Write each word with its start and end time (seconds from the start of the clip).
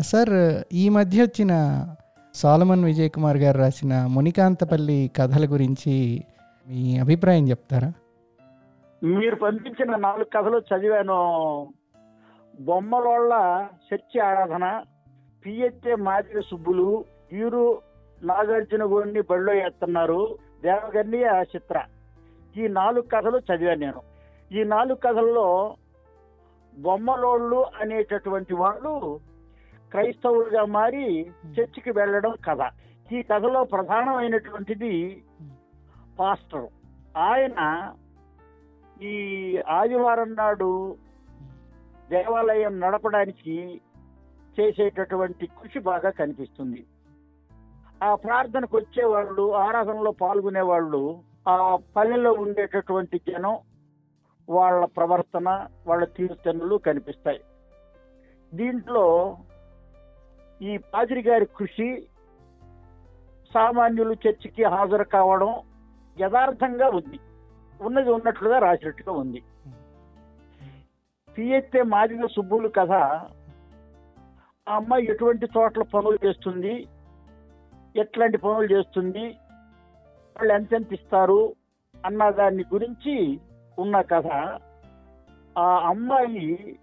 Sir 0.00 0.64
ఈ 0.72 0.88
మధ్య 0.88 1.22
వచ్చిన 1.22 1.84
సాలమన్ 2.34 2.84
విజయ్ 2.84 3.10
కుమార్ 3.10 3.36
గారు 3.36 3.58
రాసిన 3.58 4.06
మునికాంతపల్లి 4.06 5.10
కథల 5.16 5.52
గురించి 5.52 6.24
మీ 6.68 6.98
అభిప్రాయం 6.98 7.48
చెప్తారా? 7.48 7.92
మీరు 9.04 9.34
పంపించిన 9.34 9.96
నాలుగు 9.96 10.24
కథలు 10.24 10.58
చదివాను. 10.58 11.18
బొమ్మలోళ్ళ 12.60 13.64
శక్తి 13.90 14.20
ఆరాధన 14.20 14.82
పిహెచ్ఏ 15.46 15.94
మాదిరి 15.94 16.42
సుబ్బులు 16.42 17.04
వీరు 17.32 17.82
నాగార్జున 18.22 18.84
గోడిని 18.84 19.20
బడిలో 19.20 19.52
ఎత్తున్నారు 19.52 20.38
దేవగన్ని 20.62 21.24
ఆ 21.24 21.42
చిత్ర. 21.42 21.82
ఈ 22.56 22.68
నాలుగు 22.68 23.02
కథలు 23.02 23.38
చదివాను 23.38 23.80
నేను. 23.80 24.00
ఈ 24.52 24.64
నాలుగు 24.64 24.94
కథల్లో 24.94 25.76
బొమ్మలోళ్ళు 26.78 27.66
అనేటటువంటి 27.80 28.54
వాళ్ళు 28.54 29.20
క్రైస్తవులుగా 29.90 30.64
మారి 30.64 31.04
చర్చికి 31.54 31.90
వెళ్ళడం 31.90 32.34
కథ. 32.48 32.62
ఈ 33.12 33.22
కథలో 33.22 33.64
ప్రధానమైనటువంటిది 33.64 35.22
పాస్టర్. 36.18 36.66
ఆయన 37.16 37.92
ఈ 39.02 39.14
ఆదివారం 39.68 40.34
నాడు 40.34 40.96
దేవాలయం 42.10 42.80
నడపడానికి 42.80 43.80
చేసేటటువంటి 44.60 45.46
కృషి 45.46 45.78
బాగా 45.78 46.10
కనిపిస్తుంది. 46.10 46.86
ఆ 48.02 48.14
ప్రార్థనకు 48.14 48.76
వచ్చేవాళ్ళు 48.76 49.54
ఆరాధనలో 49.54 50.10
పాల్గొనే 50.10 50.60
వాళ్ళు 50.60 51.22
ఆ 51.48 51.78
పల్లెలో 51.96 52.32
ఉండేటటువంటి 52.32 53.20
జనం 53.28 53.58
వాళ్ళ 54.48 54.84
ప్రవర్తన 54.84 55.68
వాళ్ళ 55.86 56.04
తీరుతెన్నులు 56.04 56.76
కనిపిస్తాయి. 56.76 57.40
దీంట్లో 58.54 59.36
ఈ 60.62 60.76
పాదిరి 60.76 61.22
గారి 61.22 61.46
కృషి 61.46 62.08
సామాన్యులు 63.54 64.12
చర్చికి 64.12 64.64
హాజరు 64.64 65.04
కావడం 65.04 65.54
యథార్థంగా 66.20 66.88
ఉంది. 66.88 67.18
ఉన్నది 67.80 68.10
ఉన్నట్లుగా 68.10 68.58
రాసినట్టుగా 68.58 69.12
ఉంది. 69.12 69.42
పిఎత్తే 71.38 71.82
మాదిగ 71.82 72.26
సుబ్బులు 72.26 72.68
కథ. 72.68 72.92
ఆ 74.68 74.74
అమ్మాయి 74.74 75.04
ఎటువంటి 75.04 75.46
చోట్ల 75.58 75.82
పనులు 75.82 76.26
చేస్తుంది? 76.26 76.86
ఎట్లాంటి 77.96 78.38
పనులు 78.38 78.78
చేస్తుంది? 78.78 79.24
వాళ్ళు 80.36 80.54
ఎంతెంత 80.54 80.92
ఇస్తారు? 80.92 81.52
అన్న 82.06 82.30
దాన్ని 82.30 82.64
గురించి 82.74 83.40
ఉన్న 83.78 84.00
కథ. 84.00 84.26
ఆ 85.58 85.88
అమ్మాయి 85.88 86.78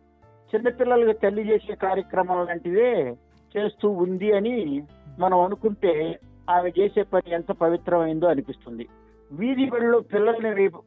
చిన్నపిల్లలకు 0.55 1.17
తల్లి 1.17 1.41
చేసే 1.41 1.75
కార్యక్రమం 1.75 2.45
లాంటివే 2.45 3.17
చేస్తూ 3.57 3.89
ఉంది 3.89 4.31
అని 4.31 4.83
మనం 5.19 5.39
అనుకుంటే 5.39 6.19
ఆమె 6.49 6.71
చేసే 6.79 7.03
పని 7.03 7.31
ఎంత 7.31 7.51
పవిత్రమైందో 7.51 8.27
అనిపిస్తుంది. 8.27 8.87
వీధి 9.31 9.65
బడిలో 9.69 9.99
పిల్లల్ని 9.99 10.53
రేపు 10.53 10.81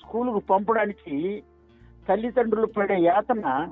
స్కూలుకు 0.00 0.38
పంపడానికి 0.38 1.42
తల్లిదండ్రులు 2.08 2.66
పడే 2.66 2.96
యాతన 3.00 3.68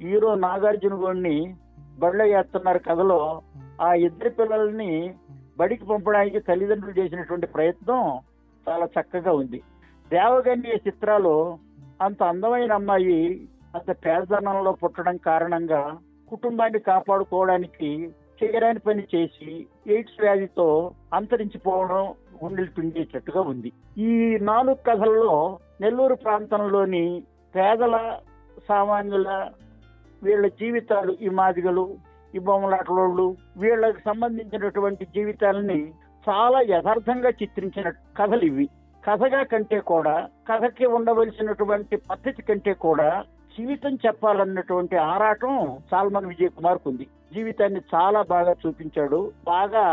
హీరో 0.00 0.34
నాగార్జున 0.34 0.94
గోడిని 0.94 1.54
బడిలో 1.98 2.24
వేస్తున్నారు 2.24 2.78
కథలో. 2.78 3.42
ఆ 3.80 3.94
ఇద్దరి 3.94 4.30
పిల్లల్ని 4.30 5.14
బడికి 5.58 5.84
పంపడానికి 5.84 6.40
తల్లిదండ్రులు 6.40 7.00
చేసినటువంటి 7.00 7.46
ప్రయత్నం 7.46 8.20
చాలా 8.68 8.86
చక్కగా 8.86 9.32
ఉంది. 9.32 9.62
దేవగన్య 10.10 10.76
చిత్రాలు 10.86 11.58
అంత 12.02 12.22
అందమైన 12.22 12.72
అమ్మాయి 12.72 13.48
అంత 13.74 13.90
పేదనంలో 14.06 14.72
పుట్టడం 14.72 15.16
కారణంగా 15.16 15.98
కుటుంబాన్ని 16.32 16.80
కాపాడుకోవడానికి 16.90 17.90
చేయరాని 18.38 18.80
పని 18.86 19.02
చేసి 19.12 19.48
ఎయిడ్స్ 19.86 20.20
వ్యాధితో 20.20 20.66
అంతరించిపోవడం 21.14 22.02
గుండెలు 22.40 22.70
పిండేటట్టుగా 22.76 23.40
ఉంది. 23.52 23.70
ఈ 23.98 24.12
నాలుగు 24.50 24.78
కథల్లో 24.88 25.34
నెల్లూరు 25.80 26.16
ప్రాంతంలోని 26.24 27.04
పేదల 27.54 27.96
సామాన్యుల 28.68 29.30
వీళ్ళ 30.22 30.46
జీవితాలు 30.60 31.12
ఈ 31.26 31.28
మాదిగలు 31.38 31.84
ఈ 32.34 32.40
బొమ్మలాటలోళ్ళు 32.48 33.26
వీళ్ళకి 33.56 34.00
సంబంధించినటువంటి 34.04 35.04
జీవితాలని 35.16 35.80
చాలా 36.24 36.58
యథార్థంగా 36.70 37.30
చిత్రించిన 37.40 37.88
కథలు 38.18 38.44
ఇవి. 38.50 38.66
కథగా 39.02 39.40
కంటే 39.42 39.78
కూడా 39.92 40.16
కథకి 40.48 40.86
ఉండవలసినటువంటి 40.96 41.96
పద్ధతి 42.10 42.42
కంటే 42.42 42.72
కూడా 42.86 43.08
జీవితం 43.58 43.94
చెప్పాలన్నటువంటి 44.06 44.96
ఆరాటం 44.96 45.54
సాల్మన్ 45.90 46.26
విజయ్ 46.26 46.48
కుమార్ 46.48 46.78
ఉంది 46.86 47.06
జీవితాన్ని 47.34 47.80
చాలా 47.94 48.22
బాగా 48.22 48.52
చూపించాడు. 48.62 49.20
బాగా 49.46 49.84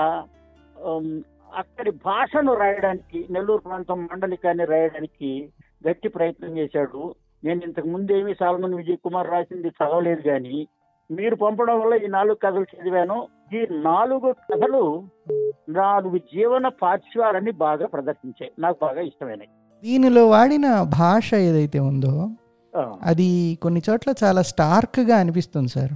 అక్కడి 1.57 1.91
భాషను 1.91 2.53
రాయడానికి 2.53 3.27
నెల్లూరు 3.29 3.61
ప్రాంతం 3.61 3.99
మండలికాన్ని 4.05 4.65
రాయడానికి 4.65 5.29
గట్టి 5.87 6.07
ప్రయత్నం 6.07 6.57
చేశాడు. 6.57 7.01
నేను 7.43 7.61
ఇంతకు 7.67 7.87
ముందేమి 7.87 8.33
సాల్మన్ 8.39 8.75
విజయ్ 8.75 8.97
కుమార్ 8.97 9.31
రాసింది 9.31 9.69
చదవలేదు 9.69 10.21
కానీ 10.21 10.67
మీరు 11.09 11.35
పంపడం 11.35 11.77
వల్ల 11.81 11.93
ఈ 12.05 12.07
నాలుగు 12.07 12.35
కథలు 12.35 12.65
చదివాను. 12.73 13.17
ఈ 13.53 13.61
నాలుగు 13.71 14.31
కథలు 14.49 14.83
నాలుగు 15.69 16.17
జీవన 16.33 16.67
పార్శ్వాలని 16.81 17.51
బాగా 17.51 17.85
ప్రదర్శించాయి. 17.85 18.51
నాకు 18.59 18.77
బాగా 18.81 19.01
ఇష్టమైనవి 19.01 19.49
దీనిలో 19.83 20.23
వాడిన 20.27 20.67
భాష 20.99 21.27
ఏదైతే 21.33 21.79
ఉందో 21.79 22.13
అది 22.77 23.59
కొన్ని 23.61 23.81
చోట్ల 23.89 24.13
చాలా 24.23 24.41
స్టార్క్గా 24.41 25.17
అనిపిస్తుంది 25.17 25.67
సార్. 25.67 25.91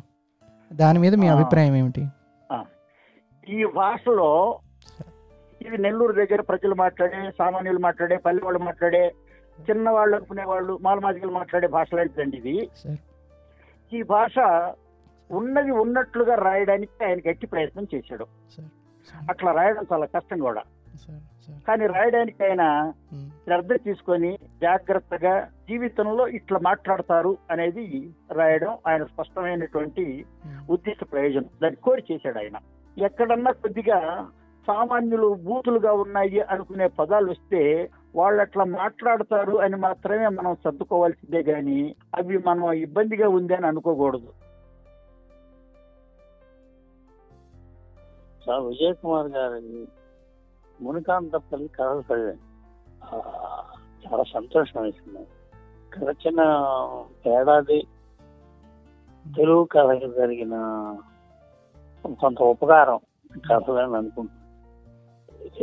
దాని 0.74 1.00
మీద 1.00 1.16
మీ. 1.16 1.28
అభిప్రాయం 1.28 1.76
ఏమిటి. 1.76 2.08
ఈ 3.48 3.66
భాషలో 3.66 4.60
ఇది 5.62 5.78
నెల్లూరు 5.78 6.14
దగ్గర 6.14 6.42
ప్రజలు 6.42 6.76
మాట్లాడే 6.76 7.32
సామాన్యులు 7.40 7.80
మాట్లాడే 7.80 8.18
పల్లె 8.18 8.42
వాళ్ళు 8.44 8.60
మాట్లాడే 8.60 9.14
చిన్నవాళ్ళు 9.70 10.16
అనుకునే 10.16 10.44
వాళ్ళు 10.44 10.80
మాలమాదికలు 10.82 11.32
మాట్లాడే 11.32 11.68
భాష 11.68 11.88
లాంటిదండి 11.94 12.38
ఇది 12.38 12.70
ఈ 13.94 14.02
భాష 14.04 14.40
ఉన్నది 15.32 15.72
ఉన్నట్లుగా 15.72 16.36
రాయడానికి 16.36 17.06
ఆయన 17.06 17.18
గట్టి 17.30 17.48
ప్రయత్నం 17.48 17.88
చేశాడు. 17.96 18.26
అట్లా 19.30 19.52
రాయడం 19.52 19.86
చాలా 19.94 20.06
కష్టం 20.06 20.40
కూడా. 20.40 20.62
కానీ 21.68 21.86
రాయడానికి 21.88 22.44
ఆయన 22.44 22.64
శ్రద్ధ 23.46 23.74
తీసుకొని 23.74 24.32
జాగ్రత్తగా 24.62 25.34
జీవితంలో 25.70 26.28
ఇట్లా 26.28 26.60
మాట్లాడతారు 26.60 27.38
అనేది 27.52 27.86
రాయడం 28.32 28.78
ఆయన 28.88 29.04
స్పష్టమైనటువంటి 29.04 30.06
ఉద్దేశ 30.70 30.98
ప్రయోజనం. 31.12 31.50
దాన్ని 31.62 31.80
కోరి 31.82 32.04
చేశాడు 32.12 32.38
ఆయన. 32.38 32.58
ఎక్కడన్నా 32.98 33.52
కొద్దిగా 33.52 34.00
సామాన్యులు 34.68 35.28
బూతులుగా 35.28 35.94
ఉన్నాయి 35.94 36.40
అనుకునే 36.40 36.88
పదాలు 36.88 37.32
వస్తే 37.32 37.62
వాళ్ళు 38.16 38.42
అట్లా 38.42 38.64
మాట్లాడతారు 38.64 39.56
అని 39.56 39.76
మాత్రమే 39.76 40.28
మనం 40.28 40.56
సర్దుకోవాల్సిందే 40.64 41.42
గాని 41.52 41.96
అవి 42.16 42.38
మనం 42.38 42.72
ఇబ్బందిగా 42.86 43.30
ఉంది 43.30 43.56
అని 43.56 43.68
అనుకోకూడదు. 43.68 44.30
సార్ 48.46 48.64
విజయ్ 48.64 48.96
కుమార్ 48.96 49.28
గారి 49.28 49.88
మునికాంతపల్లి 50.82 51.68
కథలు 51.68 52.00
చదివాను. 52.00 52.54
చాలా 54.06 54.24
సంతోషం 54.24 54.82
వేసింది. 54.82 55.28
గడిచిన 56.00 56.40
ఏడాది 57.28 57.88
తెలుగు 59.36 59.64
కథకు 59.64 60.12
జరిగిన 60.12 60.56
కొంత 62.22 62.42
ఉపకారం 62.42 63.00
కథలని 63.52 63.98
అనుకుంటున్నాను. 63.98 64.44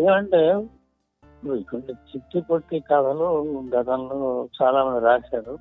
ఏమంటే 0.01 0.69
కొన్ని 1.45 1.93
చిట్టి 1.93 2.41
పొట్టి 2.41 2.81
కథలు 2.81 3.25
గతంలో 3.77 4.49
చాలా 4.63 4.85
మంది 4.85 5.05
రాశారు. 5.05 5.59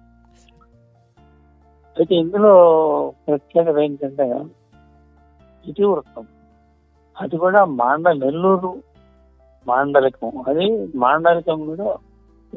అయితే 1.97 2.15
ఇందులో 2.15 2.53
ప్రత్యేకత 3.27 3.77
ఏంటంటే 3.77 4.45
ఇతివృత్తం. 5.65 6.27
అది 7.21 7.37
కూడా 7.37 7.65
మాండ 7.65 8.09
నెల్లూరు 8.09 8.81
మాండలికం. 9.67 10.31
అది 10.47 10.89
మాండలికం 10.95 11.65
కూడా 11.65 11.97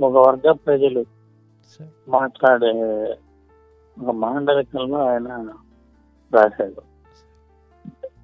ఒక 0.07 0.29
వర్గ 0.29 0.53
ప్రజలు 0.53 1.05
మాట్లాడే 2.09 2.73
ఒక 4.03 4.11
మాండలికంలో 4.11 4.99
ఆయన 5.09 5.49
రాశాడు. 6.35 6.83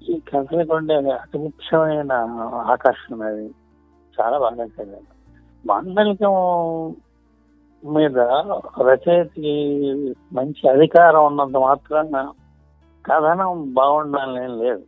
ఈ 0.09 0.19
కథలకు 0.19 0.73
ఉండే 0.75 0.95
అతి 0.95 1.37
ముఖ్యమైన 1.37 2.11
ఆకర్షణ 2.71 3.23
అది. 3.23 3.47
చాలా 4.21 4.37
బాగా 4.39 4.63
చదివాను 4.63 5.13
మాండలికం 5.65 6.33
మీద 7.85 8.19
రచయితకి 8.81 9.53
మంచి 10.33 10.69
అధికారం 10.69 11.25
ఉన్నంత 11.25 11.57
మాత్రాన 11.57 12.31
కథనం 13.05 13.73
బాగుండాలని 13.73 14.63
లేదు. 14.63 14.83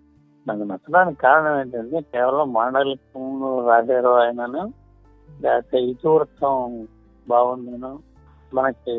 నాకు 0.48 0.60
నచ్చడానికి 0.60 1.22
కారణం 1.22 1.60
ఏంటంటే 1.60 2.02
కేవలం 2.02 2.54
మాండలికం 2.54 3.31
రాశారు 3.68 4.08
ఆయనను 4.08 4.74
లేకపోతే 5.42 5.78
ఇతివృత్తం 5.78 6.88
బాగుందను 7.30 8.00
మనకి 8.54 8.92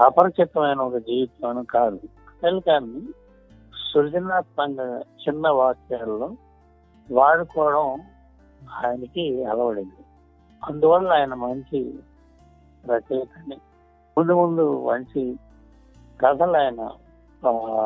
అపరిచితమైన 0.00 0.78
ఒక 0.78 0.96
జీవితం 0.96 1.64
కాదు. 1.64 2.00
కానీ 2.60 3.00
సృజనాత్మకంగా 3.92 4.98
చిన్న 4.98 5.48
వాక్యాల్లో 5.48 6.30
వాడుకోవడం 7.12 8.00
ఆయనకి 8.84 9.44
అలవడింది. 9.44 10.04
అందువల్ల 10.64 11.12
ఆయన 11.12 11.34
మంచి 11.34 11.94
రచయితని. 12.86 13.56
ముందు 14.18 14.32
ముందు 14.32 14.88
మంచి 14.90 15.36
కథలు 16.20 16.56
ఆయన 16.56 16.90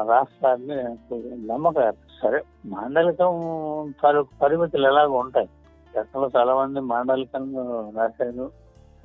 రాష్ట్రాన్ని 0.09 0.75
రాస్తారని 0.75 1.93
సరే 2.23 2.43
మాండలికం 2.67 3.33
తాలూకు 4.03 4.29
పరిమితులు 4.43 4.87
ఎలాగో 4.87 5.19
ఉంటాయి. 5.19 5.49
గతంలో 5.99 6.31
చాలా 6.37 6.55
మంది 6.55 6.81
మాండలికంలో 6.81 7.93
రాశారు 7.97 8.53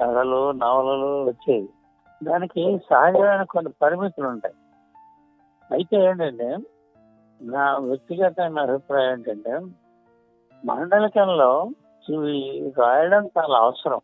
కథలు 0.02 0.52
నవలలు 0.52 1.26
వచ్చేవి. 1.26 1.70
దానికి 2.24 2.78
సహజమైన 2.90 3.44
కొన్ని 3.44 3.72
పరిమితులు 3.82 4.28
ఉంటాయి. 4.28 4.56
అయితే 5.72 5.98
ఏంటంటే 5.98 6.58
నా 7.42 7.78
వ్యక్తిగతమైన 7.78 8.60
అభిప్రాయం 8.60 9.12
ఏంటంటే 9.12 9.60
మాండలికంలో 10.66 11.70
ఇవి 12.10 12.74
రాయడం 12.78 13.30
చాలా 13.38 13.58
అవసరం. 13.58 14.02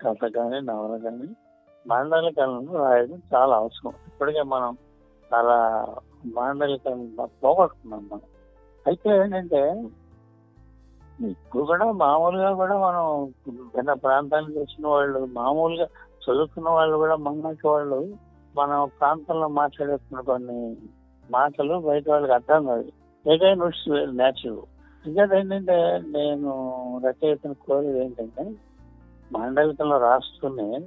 కథ 0.00 0.26
కానీ 0.26 0.60
నవల 0.60 0.96
కానీ 0.96 1.28
మాండలికాలను 1.86 2.76
రాయడం 2.78 3.22
చాలా 3.34 3.56
అవసరం. 3.56 3.92
ఇప్పటికే 4.06 4.42
మనం 4.42 4.78
చాలా 5.34 5.86
మాండలికాలను 6.26 7.28
పోగొట్టుకున్నాం 7.44 8.08
మనం. 8.12 8.20
అయితే 8.86 9.10
ఏంటంటే 9.10 9.84
ఇప్పుడు 11.24 11.64
కూడా 11.64 11.92
మామూలుగా 11.92 12.54
కూడా 12.54 12.78
మనం 12.78 13.32
భిన్న 13.76 13.92
ప్రాంతానికి 13.92 14.58
వచ్చిన 14.58 14.88
వాళ్ళు 14.88 15.28
మామూలుగా 15.32 15.86
చదువుకున్న 16.24 16.68
వాళ్ళు 16.68 16.96
కూడా 16.96 17.16
మనకి 17.16 17.68
వాళ్ళు 17.68 18.08
మన 18.56 18.84
ప్రాంతంలో 18.84 19.48
మాట్లాడేస్తున్న 19.48 20.20
కొన్ని 20.20 20.76
మాటలు 21.30 21.78
బయట 21.78 22.10
వాళ్ళకి 22.10 22.32
అర్థం 22.32 22.66
కాదు. 22.66 22.92
ఏదైనా 23.26 23.70
నేచురల్ 24.10 24.58
ఇంకా 25.06 25.38
ఏంటంటే 25.38 26.02
నేను 26.06 26.50
రచయితను 27.06 27.54
కోరేది 27.54 28.04
ఏంటంటే 28.04 28.50
మాండలికంలో 29.32 29.98
రాస్తూనే 29.98 30.78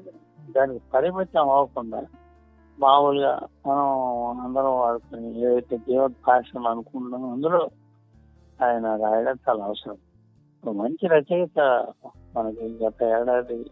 దానికి 0.52 0.82
పరిమితం 0.94 1.50
అవ్వకుండా 1.50 2.04
మామూలుగా 2.80 3.40
మనం 3.68 3.86
అందరం 4.42 4.80
వాడుకుని 4.80 5.42
ఏదైతే 5.42 5.78
జీవన 5.78 6.12
భాష 6.28 6.58
అనుకుంటున్నాం 6.68 7.32
అందులో 7.32 7.70
ఆయన 8.62 8.96
రాయడం 8.96 9.38
చాలా 9.50 9.66
అవసరం. 9.66 9.98
ఒక 10.66 10.76
మంచి 10.76 11.08
రచయిత 11.08 11.60
మనకి 12.38 12.78
గత 12.84 13.04
ఏడాది 13.04 13.64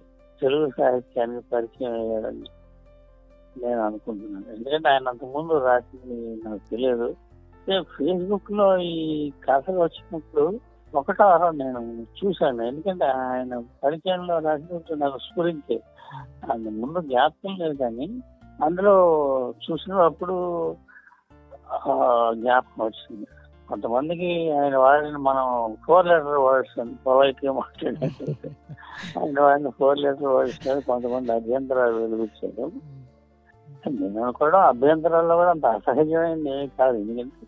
తెలుగు 0.41 0.69
సాహిత్యానికి 0.77 1.45
పరిచయం 1.53 1.93
అయ్యాడని 1.93 2.47
నేను 3.63 3.81
అనుకుంటున్నాను. 3.81 4.55
ఎందుకంటే 4.55 4.89
ఆయన 4.89 5.07
అంతకుముందు 5.07 5.53
రాసింది 5.57 6.41
నాకు 6.45 6.69
తెలియదు. 6.71 7.15
ఫేస్బుక్లో 7.81 8.77
ఈ 8.77 9.31
కథలు 9.49 9.79
వచ్చినప్పుడు 9.79 10.59
ఒకటో 10.95 11.51
నేను 11.51 12.05
చూశాను. 12.19 12.61
ఎందుకంటే 12.61 13.05
ఆయన 13.05 13.63
పరిచయంలో 13.83 14.39
రాసినట్టు 14.39 14.93
నాకు 14.93 15.17
స్ఫురించే. 15.17 15.81
ఆయన 16.51 16.69
ముందు 16.69 17.01
జ్ఞాపకం 17.01 17.55
లేదు 17.59 17.77
కానీ 17.77 18.07
అందులో 18.63 18.95
చూసినప్పుడు 19.65 20.38
జ్ఞాపకం 22.31 22.85
వచ్చింది. 22.85 23.27
కొంతమందికి 23.71 24.29
ఆయన 24.51 24.75
వాడిన 24.77 25.18
మనం 25.18 25.45
ఫోర్ 25.85 26.07
లెటర్ 26.07 26.39
వర్డ్స్ 26.45 26.79
పొలైట్గా 27.06 27.51
మాట్లాడారు 27.51 28.31
ఆయన 29.19 29.38
వాడిన 29.41 29.69
ఫోర్ 29.69 30.00
లెటర్ 30.00 30.33
వర్డ్స్ 30.35 30.59
కొంతమంది 30.85 31.31
అభ్యంతరాలు 31.31 31.95
వెలుగుచ్చారు 31.95 32.68
నేను 33.88 34.31
కూడా 34.31 34.57
అభ్యంతరాల్లో 34.62 35.35
కూడా 35.35 35.50
అంత 35.50 35.65
అసహజమైంది 35.65 36.50
ఏమీ 36.50 36.68
కాదు. 36.79 36.97
ఎందుకంటే 36.97 37.45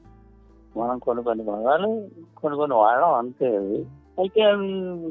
మనం 0.79 0.99
కొన్ని 0.99 1.23
కొన్ని 1.23 1.43
పదాలు 1.45 1.89
కొన్ని 2.35 2.55
కొన్ని 2.57 2.75
వాడడం 2.77 3.13
అంతే 3.13 3.49
అవి 3.55 3.79
అయితే 4.19 4.41
అవి 4.41 4.69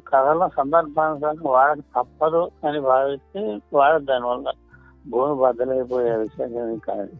కథలో 0.09 0.47
సందర్భానుసారం 0.49 1.45
వాడక 1.47 1.85
తప్పదు 1.97 2.43
అని 2.65 2.81
భావిస్తే 2.81 3.43
వాడదు 3.73 4.05
దానివల్ల 4.05 4.51
భూమి 5.09 5.35
బద్దలైపోయే 5.43 6.17
విషయం 6.17 6.79
కాదు. 6.79 7.15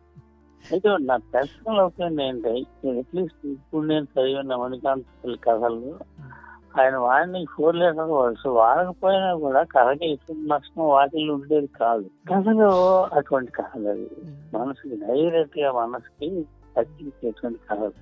అయితే 0.71 0.97
నా 1.01 1.17
పర్సనల్ 1.17 1.81
ఒపీనియన్ 1.81 2.21
ఏంటంటే 2.21 2.91
అట్లీస్ట్ 2.99 3.47
ఇప్పుడు 3.47 3.87
నేను 3.87 4.05
చదివిన 4.05 4.55
మణికాంత్ 4.55 5.37
కథలు 5.45 5.99
ఆయన 6.81 6.97
వాడిని 6.97 7.47
ఫోర్ 7.55 7.77
లీటర్ 7.77 8.11
వర్డ్స్ 8.11 8.47
వాడకపోయినా 8.47 9.35
కూడా 9.35 9.63
కథకి 9.63 10.13
ఎటువంటి 10.13 10.49
నష్టం 10.49 10.89
వాటిల్లో 10.89 11.35
ఉండేది 11.35 11.67
కాదు. 11.67 12.03
కథలు 12.03 12.71
అటువంటి 13.03 13.53
కథలు 13.53 13.89
అవి. 13.89 14.11
మనసుకి 14.55 14.97
డైరెక్ట్గా 14.97 15.73
మనసుకి 15.73 16.47
తగ్గించేటువంటి 16.77 17.59
కథలు. 17.71 17.93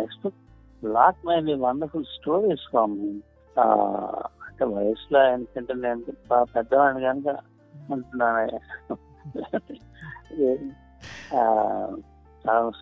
Expect 0.00 0.84
lot 0.84 1.26
mind 1.26 1.60
wonderful 1.60 2.04
stories 2.04 2.70
from 2.70 3.20
అంటే 4.48 4.64
వయసులో 4.64 5.32
ఎందుకంటే 5.32 5.74
నేను 5.74 6.02
పెద్దవాడిని 6.42 7.04
కనుక 7.04 7.28
అంటున్నాను. 7.92 8.38
ఆ, 8.38 8.94
చాలా 10.40 10.56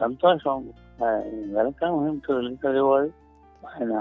సంతోషం 0.00 0.58
welcome 1.52 1.96
him 2.04 2.20
to 2.20 2.32
literary 2.40 2.80
world 2.80 3.14
ఆయన 3.68 3.94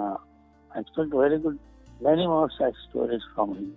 expect 0.72 1.16
very 1.16 1.38
good 1.38 1.60
many 2.02 2.26
more 2.28 2.52
such 2.52 2.80
stories 2.88 3.28
from 3.34 3.54
him 3.56 3.74